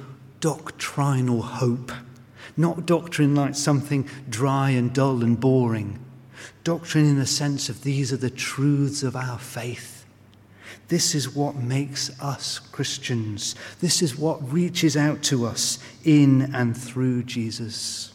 doctrinal 0.41 1.43
hope 1.43 1.93
Not 2.57 2.87
doctrine 2.87 3.35
like 3.35 3.55
something 3.55 4.09
dry 4.29 4.71
and 4.71 4.93
dull 4.93 5.23
and 5.23 5.41
boring. 5.41 5.99
Doctrine 6.63 7.07
in 7.07 7.19
the 7.19 7.27
sense 7.27 7.69
of 7.69 7.83
these 7.83 8.13
are 8.13 8.19
the 8.19 8.31
truths 8.31 9.03
of 9.03 9.17
our 9.17 9.39
faith. 9.39 10.05
This 10.89 11.15
is 11.15 11.35
what 11.35 11.57
makes 11.57 12.11
us 12.21 12.59
Christians. 12.59 13.55
This 13.81 14.03
is 14.03 14.19
what 14.19 14.53
reaches 14.53 14.97
out 14.97 15.23
to 15.25 15.47
us 15.47 15.79
in 16.05 16.55
and 16.55 16.77
through 16.77 17.23
Jesus. 17.23 18.13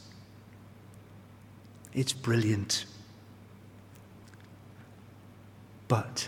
It's 1.94 2.14
brilliant. 2.14 2.86
But 5.88 6.28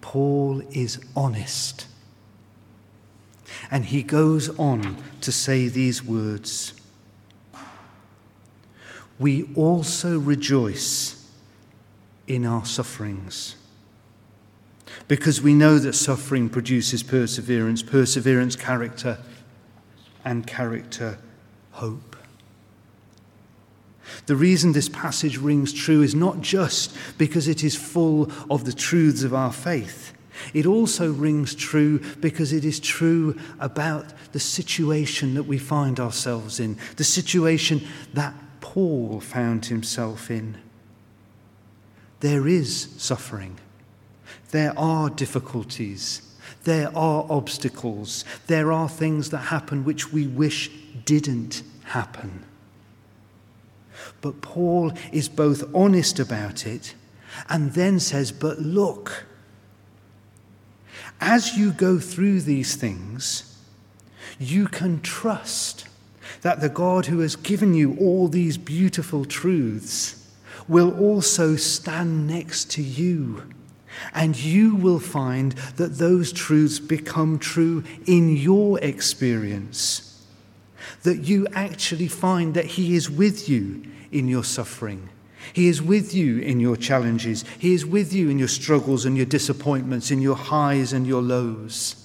Paul 0.00 0.62
is 0.72 0.98
honest. 1.14 1.86
And 3.70 3.84
he 3.86 4.02
goes 4.02 4.48
on 4.58 4.96
to 5.20 5.32
say 5.32 5.68
these 5.68 6.02
words 6.02 6.74
We 9.22 9.48
also 9.54 10.18
rejoice 10.18 11.30
in 12.26 12.44
our 12.44 12.64
sufferings. 12.64 13.54
Because 15.06 15.40
we 15.40 15.54
know 15.54 15.78
that 15.78 15.92
suffering 15.92 16.48
produces 16.48 17.04
perseverance, 17.04 17.84
perseverance, 17.84 18.56
character, 18.56 19.18
and 20.24 20.44
character, 20.44 21.18
hope. 21.70 22.16
The 24.26 24.34
reason 24.34 24.72
this 24.72 24.88
passage 24.88 25.38
rings 25.38 25.72
true 25.72 26.02
is 26.02 26.16
not 26.16 26.40
just 26.40 26.96
because 27.16 27.46
it 27.46 27.62
is 27.62 27.76
full 27.76 28.28
of 28.50 28.64
the 28.64 28.72
truths 28.72 29.22
of 29.22 29.32
our 29.32 29.52
faith. 29.52 30.14
It 30.52 30.66
also 30.66 31.12
rings 31.12 31.54
true 31.54 32.00
because 32.20 32.52
it 32.52 32.64
is 32.64 32.80
true 32.80 33.38
about 33.60 34.06
the 34.32 34.40
situation 34.40 35.34
that 35.34 35.44
we 35.44 35.58
find 35.58 36.00
ourselves 36.00 36.58
in, 36.58 36.76
the 36.96 37.04
situation 37.04 37.86
that 38.14 38.34
Paul 38.62 39.20
found 39.20 39.66
himself 39.66 40.30
in. 40.30 40.56
There 42.20 42.48
is 42.48 42.88
suffering, 42.96 43.58
there 44.52 44.72
are 44.78 45.10
difficulties, 45.10 46.22
there 46.64 46.96
are 46.96 47.26
obstacles, 47.28 48.24
there 48.46 48.72
are 48.72 48.88
things 48.88 49.28
that 49.30 49.38
happen 49.38 49.84
which 49.84 50.12
we 50.12 50.26
wish 50.26 50.70
didn't 51.04 51.62
happen. 51.84 52.44
But 54.20 54.40
Paul 54.40 54.92
is 55.12 55.28
both 55.28 55.64
honest 55.74 56.18
about 56.18 56.64
it 56.64 56.94
and 57.48 57.72
then 57.72 57.98
says, 57.98 58.30
But 58.30 58.60
look, 58.60 59.26
as 61.20 61.58
you 61.58 61.72
go 61.72 61.98
through 61.98 62.42
these 62.42 62.76
things, 62.76 63.58
you 64.38 64.68
can 64.68 65.00
trust 65.00 65.88
that 66.42 66.60
the 66.60 66.68
God 66.68 67.06
who 67.06 67.20
has 67.20 67.36
given 67.36 67.74
you 67.74 67.96
all 67.98 68.28
these 68.28 68.58
beautiful 68.58 69.24
truths 69.24 70.28
will 70.68 70.96
also 70.98 71.56
stand 71.56 72.26
next 72.26 72.70
to 72.72 72.82
you. 72.82 73.42
And 74.14 74.36
you 74.36 74.74
will 74.74 74.98
find 74.98 75.52
that 75.76 75.98
those 75.98 76.32
truths 76.32 76.78
become 76.78 77.38
true 77.38 77.84
in 78.06 78.36
your 78.36 78.78
experience. 78.80 80.24
That 81.02 81.18
you 81.18 81.46
actually 81.52 82.08
find 82.08 82.54
that 82.54 82.64
He 82.64 82.96
is 82.96 83.10
with 83.10 83.48
you 83.48 83.82
in 84.10 84.28
your 84.28 84.44
suffering. 84.44 85.08
He 85.52 85.68
is 85.68 85.82
with 85.82 86.14
you 86.14 86.38
in 86.38 86.60
your 86.60 86.76
challenges. 86.76 87.44
He 87.58 87.74
is 87.74 87.84
with 87.84 88.12
you 88.12 88.30
in 88.30 88.38
your 88.38 88.48
struggles 88.48 89.04
and 89.04 89.16
your 89.16 89.26
disappointments, 89.26 90.10
in 90.10 90.22
your 90.22 90.36
highs 90.36 90.92
and 90.92 91.06
your 91.06 91.22
lows. 91.22 92.01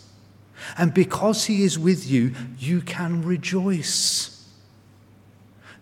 And 0.78 0.94
because 0.94 1.46
He 1.46 1.64
is 1.64 1.78
with 1.78 2.10
you, 2.10 2.34
you 2.58 2.82
can 2.82 3.24
rejoice. 3.24 4.34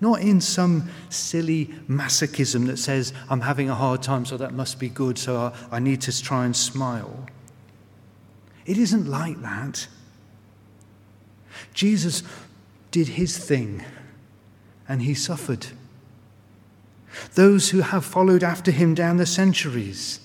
Not 0.02 0.22
in 0.22 0.42
some 0.42 0.90
silly 1.10 1.68
masochism 1.90 2.68
that 2.68 2.78
says, 2.78 3.14
I'm 3.30 3.42
having 3.42 3.70
a 3.70 3.76
hard 3.76 4.04
time, 4.04 4.26
so 4.26 4.38
that 4.38 4.54
must 4.54 4.80
be 4.80 4.90
good, 4.90 5.18
so 5.18 5.54
I 5.72 5.80
need 5.80 6.02
to 6.02 6.24
try 6.24 6.46
and 6.46 6.56
smile. 6.56 7.28
It 8.66 8.78
isn't 8.78 9.08
like 9.08 9.42
that. 9.42 9.88
Jesus 11.74 12.24
did 12.92 13.10
his 13.10 13.38
thing 13.38 13.84
and 14.88 15.02
he 15.02 15.14
suffered 15.14 15.68
those 17.34 17.70
who 17.70 17.82
have 17.82 18.06
followed 18.06 18.44
after 18.44 18.72
him 18.72 18.94
down 18.94 19.18
the 19.18 19.26
centuries 19.26 20.20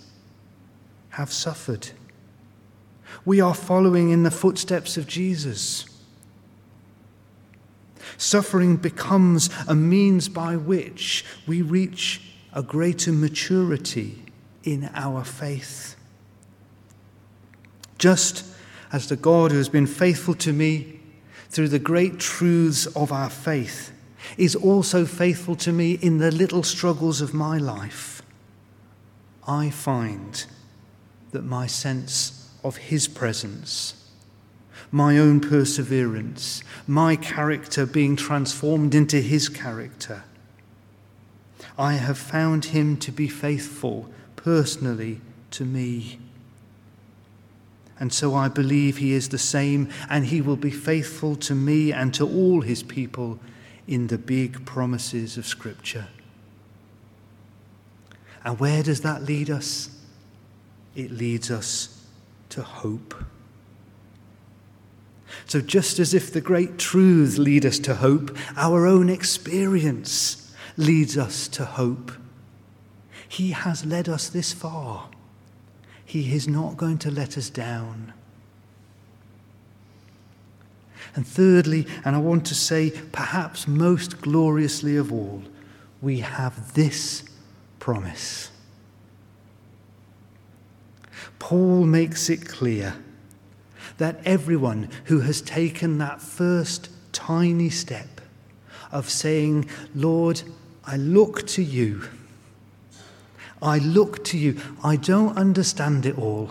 have 1.10 1.32
suffered. 1.32 1.90
We 3.24 3.40
are 3.40 3.54
following 3.54 4.11
in 4.11 4.22
the 4.22 4.30
footsteps 4.30 4.96
of 4.96 5.06
Jesus. 5.06 5.85
Suffering 8.16 8.76
becomes 8.76 9.50
a 9.68 9.74
means 9.74 10.28
by 10.28 10.56
which 10.56 11.24
we 11.46 11.62
reach 11.62 12.22
a 12.52 12.62
greater 12.62 13.12
maturity 13.12 14.22
in 14.64 14.90
our 14.94 15.24
faith. 15.24 15.96
Just 17.98 18.44
as 18.92 19.09
the 19.09 19.16
God 19.16 19.52
who 19.52 19.59
has 19.59 19.68
been 19.68 19.87
faithful 19.87 20.35
to 20.37 20.52
me 20.52 21.00
through 21.48 21.68
the 21.68 21.78
great 21.78 22.18
truths 22.18 22.87
of 22.87 23.12
our 23.12 23.30
faith 23.30 23.92
is 24.37 24.56
also 24.56 25.04
faithful 25.04 25.56
to 25.56 25.72
me 25.72 25.92
in 25.92 26.18
the 26.18 26.30
little 26.30 26.62
struggles 26.62 27.20
of 27.20 27.35
my 27.35 27.59
life, 27.59 28.22
I 29.46 29.70
find 29.70 30.44
that 31.33 31.44
my 31.44 31.66
sense 31.66 32.39
of 32.62 32.77
His 32.77 33.09
presence, 33.09 33.94
my 34.90 35.18
own 35.18 35.40
perseverance, 35.40 36.62
my 36.87 37.16
character 37.16 37.87
being 37.87 38.16
transformed 38.16 38.94
into 38.94 39.20
His 39.20 39.49
character, 39.49 40.25
I 41.79 41.94
have 41.94 42.18
found 42.18 42.66
Him 42.66 42.96
to 42.99 43.12
be 43.12 43.29
faithful 43.29 44.11
personally 44.37 45.20
to 45.53 45.64
me. 45.64 46.18
And 47.99 48.12
so 48.12 48.35
I 48.35 48.49
believe 48.49 48.99
He 48.99 49.12
is 49.12 49.29
the 49.29 49.38
same, 49.38 49.88
and 50.09 50.27
He 50.27 50.40
will 50.40 50.57
be 50.57 50.70
faithful 50.70 51.37
to 51.37 51.55
me 51.55 51.92
and 51.92 52.12
to 52.14 52.27
all 52.27 52.62
His 52.62 52.83
people 52.83 53.38
in 53.87 54.09
the 54.09 54.18
big 54.18 54.64
promises 54.66 55.37
of 55.37 55.46
Scripture. 55.46 56.09
And 58.44 58.59
where 58.59 58.83
does 58.83 59.03
that 59.03 59.23
lead 59.23 59.51
us? 59.51 59.90
It 60.94 61.11
leads 61.11 61.51
us 61.51 61.99
to 62.50 62.62
hope. 62.62 63.14
So, 65.46 65.60
just 65.60 65.98
as 65.98 66.12
if 66.14 66.32
the 66.32 66.40
great 66.40 66.78
truths 66.78 67.38
lead 67.38 67.64
us 67.64 67.78
to 67.80 67.94
hope, 67.96 68.36
our 68.56 68.86
own 68.86 69.08
experience 69.08 70.52
leads 70.76 71.16
us 71.16 71.48
to 71.48 71.64
hope. 71.64 72.12
He 73.28 73.52
has 73.52 73.84
led 73.84 74.08
us 74.08 74.28
this 74.28 74.52
far. 74.52 75.08
He 76.04 76.34
is 76.34 76.48
not 76.48 76.76
going 76.76 76.98
to 76.98 77.10
let 77.10 77.38
us 77.38 77.48
down. 77.48 78.12
And 81.14 81.26
thirdly, 81.26 81.86
and 82.04 82.14
I 82.14 82.18
want 82.18 82.44
to 82.46 82.54
say 82.54 82.90
perhaps 83.12 83.66
most 83.66 84.20
gloriously 84.20 84.96
of 84.96 85.12
all, 85.12 85.42
we 86.00 86.20
have 86.20 86.74
this 86.74 87.24
promise. 87.78 88.50
Paul 91.40 91.85
makes 91.87 92.31
it 92.31 92.46
clear 92.46 92.94
that 93.98 94.20
everyone 94.24 94.88
who 95.07 95.20
has 95.20 95.42
taken 95.42 95.98
that 95.98 96.22
first 96.22 96.90
tiny 97.12 97.70
step 97.70 98.20
of 98.92 99.11
saying, 99.11 99.68
Lord, 99.94 100.42
I 100.85 100.96
look 100.96 101.46
to 101.48 101.62
you. 101.62 102.05
I 103.61 103.79
look 103.79 104.24
to 104.26 104.38
you. 104.38 104.61
I 104.85 104.94
don't 104.96 105.37
understand 105.37 106.07
it 106.07 106.16
all. 106.16 106.50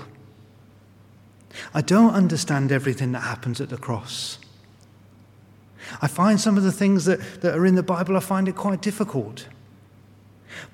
I 1.74 1.82
don't 1.82 2.14
understand 2.14 2.72
everything 2.72 3.12
that 3.14 3.22
happens 3.22 3.62
at 3.62 3.70
the 3.70 3.78
cross. 3.78 4.38
I 6.02 6.08
find 6.08 6.40
some 6.40 6.58
of 6.58 6.64
the 6.64 6.72
things 6.72 7.06
that, 7.06 7.20
that 7.42 7.56
are 7.56 7.66
in 7.66 7.76
the 7.76 7.84
Bible, 7.84 8.18
I 8.18 8.20
find 8.20 8.48
it 8.48 8.56
quite 8.56 8.82
difficult. 8.82 9.48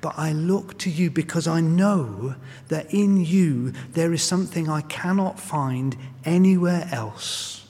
But 0.01 0.13
I 0.17 0.31
look 0.31 0.77
to 0.79 0.89
you 0.89 1.09
because 1.09 1.47
I 1.47 1.61
know 1.61 2.35
that 2.67 2.93
in 2.93 3.23
you 3.23 3.71
there 3.91 4.13
is 4.13 4.23
something 4.23 4.69
I 4.69 4.81
cannot 4.81 5.39
find 5.39 5.95
anywhere 6.23 6.87
else. 6.91 7.65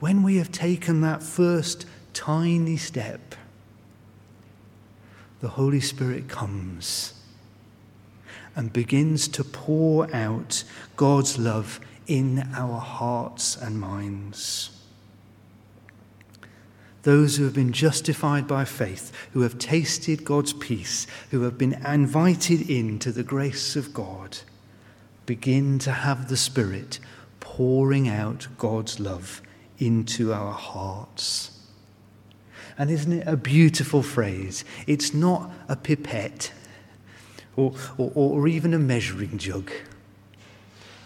When 0.00 0.22
we 0.22 0.36
have 0.36 0.50
taken 0.50 1.00
that 1.02 1.22
first 1.22 1.86
tiny 2.12 2.76
step, 2.76 3.34
the 5.40 5.48
Holy 5.48 5.80
Spirit 5.80 6.28
comes 6.28 7.14
and 8.54 8.72
begins 8.72 9.28
to 9.28 9.44
pour 9.44 10.12
out 10.14 10.64
God's 10.96 11.38
love 11.38 11.80
in 12.06 12.46
our 12.54 12.78
hearts 12.78 13.56
and 13.56 13.80
minds. 13.80 14.71
Those 17.02 17.36
who 17.36 17.44
have 17.44 17.54
been 17.54 17.72
justified 17.72 18.46
by 18.46 18.64
faith, 18.64 19.12
who 19.32 19.40
have 19.40 19.58
tasted 19.58 20.24
God's 20.24 20.52
peace, 20.52 21.06
who 21.30 21.42
have 21.42 21.58
been 21.58 21.74
invited 21.84 22.68
into 22.70 23.10
the 23.10 23.24
grace 23.24 23.74
of 23.74 23.92
God, 23.92 24.38
begin 25.26 25.78
to 25.80 25.92
have 25.92 26.28
the 26.28 26.36
Spirit 26.36 27.00
pouring 27.40 28.08
out 28.08 28.46
God's 28.56 29.00
love 29.00 29.42
into 29.78 30.32
our 30.32 30.52
hearts. 30.52 31.58
And 32.78 32.90
isn't 32.90 33.12
it 33.12 33.26
a 33.26 33.36
beautiful 33.36 34.02
phrase? 34.02 34.64
It's 34.86 35.12
not 35.12 35.50
a 35.68 35.76
pipette 35.76 36.52
or, 37.56 37.74
or, 37.98 38.10
or 38.14 38.48
even 38.48 38.72
a 38.74 38.78
measuring 38.78 39.38
jug, 39.38 39.70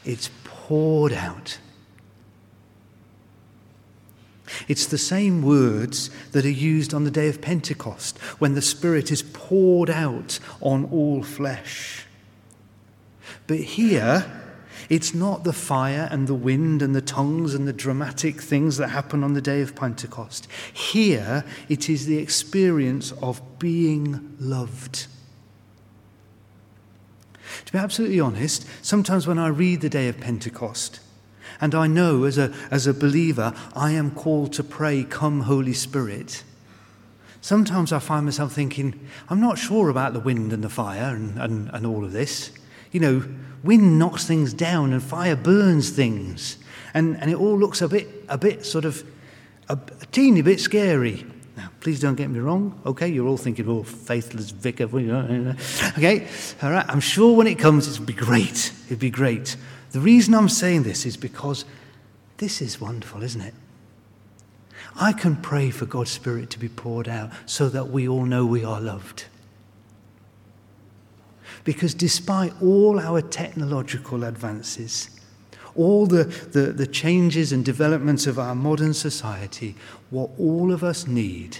it's 0.04 0.30
poured 0.44 1.12
out. 1.12 1.58
It's 4.68 4.86
the 4.86 4.98
same 4.98 5.42
words 5.42 6.10
that 6.32 6.44
are 6.44 6.50
used 6.50 6.92
on 6.92 7.04
the 7.04 7.10
day 7.10 7.28
of 7.28 7.40
Pentecost 7.40 8.18
when 8.38 8.54
the 8.54 8.62
Spirit 8.62 9.12
is 9.12 9.22
poured 9.22 9.90
out 9.90 10.38
on 10.60 10.86
all 10.86 11.22
flesh. 11.22 12.04
But 13.46 13.58
here, 13.58 14.24
it's 14.88 15.14
not 15.14 15.44
the 15.44 15.52
fire 15.52 16.08
and 16.10 16.26
the 16.26 16.34
wind 16.34 16.82
and 16.82 16.94
the 16.94 17.00
tongues 17.00 17.54
and 17.54 17.66
the 17.66 17.72
dramatic 17.72 18.40
things 18.40 18.76
that 18.76 18.88
happen 18.88 19.24
on 19.24 19.34
the 19.34 19.40
day 19.40 19.60
of 19.60 19.74
Pentecost. 19.74 20.48
Here, 20.72 21.44
it 21.68 21.88
is 21.88 22.06
the 22.06 22.18
experience 22.18 23.12
of 23.22 23.40
being 23.58 24.36
loved. 24.38 25.06
To 27.64 27.72
be 27.72 27.78
absolutely 27.78 28.20
honest, 28.20 28.66
sometimes 28.82 29.26
when 29.26 29.38
I 29.38 29.48
read 29.48 29.80
the 29.80 29.88
day 29.88 30.08
of 30.08 30.20
Pentecost, 30.20 31.00
and 31.60 31.74
I 31.74 31.86
know 31.86 32.24
as 32.24 32.38
a, 32.38 32.52
as 32.70 32.86
a 32.86 32.94
believer, 32.94 33.54
I 33.74 33.92
am 33.92 34.10
called 34.10 34.52
to 34.54 34.64
pray, 34.64 35.04
Come, 35.04 35.42
Holy 35.42 35.72
Spirit. 35.72 36.42
Sometimes 37.40 37.92
I 37.92 38.00
find 38.00 38.24
myself 38.24 38.52
thinking, 38.52 39.08
I'm 39.28 39.40
not 39.40 39.58
sure 39.58 39.88
about 39.88 40.12
the 40.12 40.20
wind 40.20 40.52
and 40.52 40.64
the 40.64 40.68
fire 40.68 41.14
and, 41.14 41.38
and, 41.38 41.70
and 41.72 41.86
all 41.86 42.04
of 42.04 42.12
this. 42.12 42.50
You 42.90 43.00
know, 43.00 43.24
wind 43.62 43.98
knocks 43.98 44.26
things 44.26 44.52
down 44.52 44.92
and 44.92 45.02
fire 45.02 45.36
burns 45.36 45.90
things. 45.90 46.58
And, 46.92 47.16
and 47.20 47.30
it 47.30 47.36
all 47.36 47.58
looks 47.58 47.82
a 47.82 47.88
bit, 47.88 48.08
a 48.28 48.36
bit 48.36 48.64
sort 48.64 48.84
of, 48.84 49.04
a, 49.68 49.74
a 49.74 50.06
teeny 50.06 50.42
bit 50.42 50.60
scary. 50.60 51.24
Now, 51.56 51.70
please 51.80 52.00
don't 52.00 52.16
get 52.16 52.28
me 52.28 52.38
wrong. 52.38 52.80
Okay, 52.84 53.08
you're 53.08 53.26
all 53.26 53.36
thinking, 53.36 53.68
oh, 53.68 53.82
faithless 53.82 54.50
vicar. 54.50 54.86
Okay, 55.98 56.26
all 56.62 56.70
right. 56.70 56.86
I'm 56.88 57.00
sure 57.00 57.36
when 57.36 57.46
it 57.46 57.58
comes, 57.58 57.88
it'll 57.88 58.04
be 58.04 58.12
great. 58.12 58.72
It'll 58.86 58.98
be 58.98 59.10
great. 59.10 59.56
The 59.96 60.02
reason 60.02 60.34
I'm 60.34 60.50
saying 60.50 60.82
this 60.82 61.06
is 61.06 61.16
because 61.16 61.64
this 62.36 62.60
is 62.60 62.78
wonderful, 62.78 63.22
isn't 63.22 63.40
it? 63.40 63.54
I 64.94 65.14
can 65.14 65.36
pray 65.36 65.70
for 65.70 65.86
God's 65.86 66.10
Spirit 66.10 66.50
to 66.50 66.58
be 66.58 66.68
poured 66.68 67.08
out 67.08 67.30
so 67.46 67.70
that 67.70 67.88
we 67.88 68.06
all 68.06 68.26
know 68.26 68.44
we 68.44 68.62
are 68.62 68.78
loved. 68.78 69.24
Because 71.64 71.94
despite 71.94 72.52
all 72.60 73.00
our 73.00 73.22
technological 73.22 74.24
advances, 74.24 75.08
all 75.74 76.04
the, 76.04 76.24
the, 76.24 76.72
the, 76.72 76.86
changes 76.86 77.50
and 77.50 77.64
developments 77.64 78.26
of 78.26 78.38
our 78.38 78.54
modern 78.54 78.92
society, 78.92 79.76
what 80.10 80.28
all 80.38 80.72
of 80.72 80.84
us 80.84 81.06
need 81.06 81.56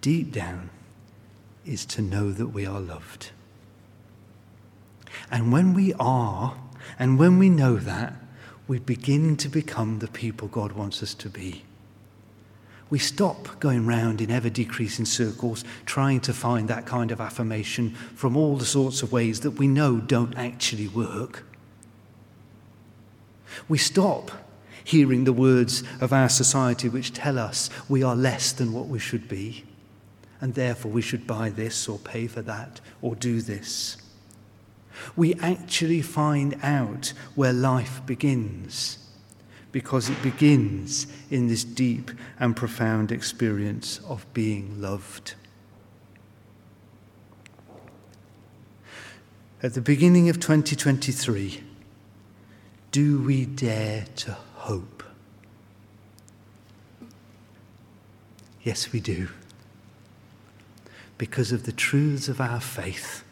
deep 0.00 0.32
down 0.32 0.70
is 1.64 1.86
to 1.86 2.02
know 2.02 2.32
that 2.32 2.48
we 2.48 2.66
are 2.66 2.80
loved. 2.80 3.30
And 5.30 5.52
when 5.52 5.74
we 5.74 5.94
are, 5.94 6.56
and 6.98 7.18
when 7.18 7.38
we 7.38 7.48
know 7.48 7.76
that, 7.76 8.14
we 8.66 8.78
begin 8.78 9.36
to 9.36 9.48
become 9.48 9.98
the 9.98 10.08
people 10.08 10.48
God 10.48 10.72
wants 10.72 11.02
us 11.02 11.12
to 11.14 11.28
be. 11.28 11.64
We 12.88 12.98
stop 12.98 13.60
going 13.60 13.86
round 13.86 14.20
in 14.20 14.30
ever 14.30 14.50
decreasing 14.50 15.04
circles 15.04 15.64
trying 15.86 16.20
to 16.20 16.32
find 16.32 16.68
that 16.68 16.86
kind 16.86 17.10
of 17.10 17.20
affirmation 17.20 17.90
from 18.14 18.36
all 18.36 18.56
the 18.56 18.64
sorts 18.64 19.02
of 19.02 19.12
ways 19.12 19.40
that 19.40 19.52
we 19.52 19.68
know 19.68 19.98
don't 19.98 20.36
actually 20.36 20.88
work. 20.88 21.44
We 23.68 23.78
stop 23.78 24.30
hearing 24.84 25.24
the 25.24 25.32
words 25.32 25.84
of 26.00 26.12
our 26.12 26.28
society 26.28 26.88
which 26.88 27.12
tell 27.12 27.38
us 27.38 27.70
we 27.88 28.02
are 28.02 28.16
less 28.16 28.52
than 28.52 28.72
what 28.72 28.86
we 28.86 28.98
should 28.98 29.28
be, 29.28 29.64
and 30.40 30.54
therefore 30.54 30.90
we 30.90 31.02
should 31.02 31.26
buy 31.26 31.50
this 31.50 31.88
or 31.88 31.98
pay 31.98 32.26
for 32.26 32.42
that 32.42 32.80
or 33.02 33.14
do 33.14 33.40
this 33.40 33.96
we 35.16 35.34
actually 35.34 36.02
find 36.02 36.58
out 36.62 37.12
where 37.34 37.52
life 37.52 38.00
begins 38.06 38.98
because 39.72 40.10
it 40.10 40.22
begins 40.22 41.06
in 41.30 41.46
this 41.46 41.64
deep 41.64 42.10
and 42.38 42.56
profound 42.56 43.12
experience 43.12 44.00
of 44.08 44.26
being 44.34 44.80
loved. 44.80 45.34
At 49.62 49.74
the 49.74 49.80
beginning 49.80 50.28
of 50.28 50.40
2023, 50.40 51.62
do 52.92 53.22
we 53.22 53.44
dare 53.44 54.06
to 54.16 54.32
hope? 54.54 55.04
Yes, 58.62 58.92
we 58.92 59.00
do. 59.00 59.28
Because 61.18 61.52
of 61.52 61.64
the 61.64 61.72
truths 61.72 62.28
of 62.28 62.40
our 62.40 62.60
faith 62.60 63.22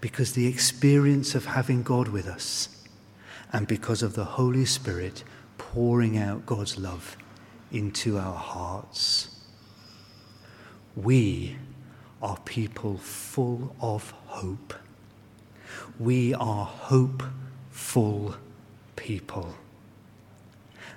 because 0.00 0.32
the 0.32 0.46
experience 0.46 1.34
of 1.34 1.46
having 1.46 1.82
God 1.82 2.08
with 2.08 2.26
us 2.26 2.68
and 3.52 3.66
because 3.66 4.02
of 4.02 4.14
the 4.14 4.24
Holy 4.24 4.64
Spirit 4.64 5.24
pouring 5.56 6.16
out 6.16 6.46
God's 6.46 6.78
love 6.78 7.16
into 7.72 8.16
our 8.18 8.34
hearts. 8.34 9.28
We 10.96 11.56
are 12.22 12.38
people 12.44 12.98
full 12.98 13.74
of 13.80 14.10
hope. 14.26 14.74
We 15.98 16.34
are 16.34 16.64
hopeful 16.64 18.36
people. 18.96 19.54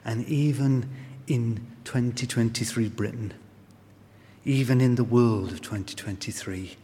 And 0.03 0.25
even 0.27 0.89
in 1.27 1.67
2023 1.83 2.89
Britain, 2.89 3.33
even 4.43 4.81
in 4.81 4.95
the 4.95 5.03
world 5.03 5.51
of 5.51 5.61
2023, 5.61 6.77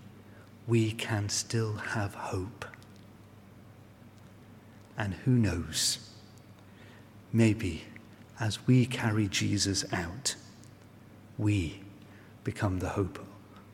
we 0.67 0.91
can 0.91 1.29
still 1.29 1.73
have 1.73 2.13
hope. 2.13 2.65
And 4.97 5.13
who 5.13 5.31
knows, 5.31 5.99
maybe 7.31 7.85
as 8.39 8.67
we 8.67 8.85
carry 8.85 9.27
Jesus 9.27 9.85
out, 9.93 10.35
we 11.37 11.81
become 12.43 12.79
the 12.79 12.89
hope 12.89 13.25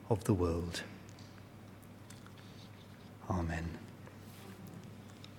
of 0.10 0.23
the 0.25 0.34
world. 0.34 0.84
Amen. 3.29 3.83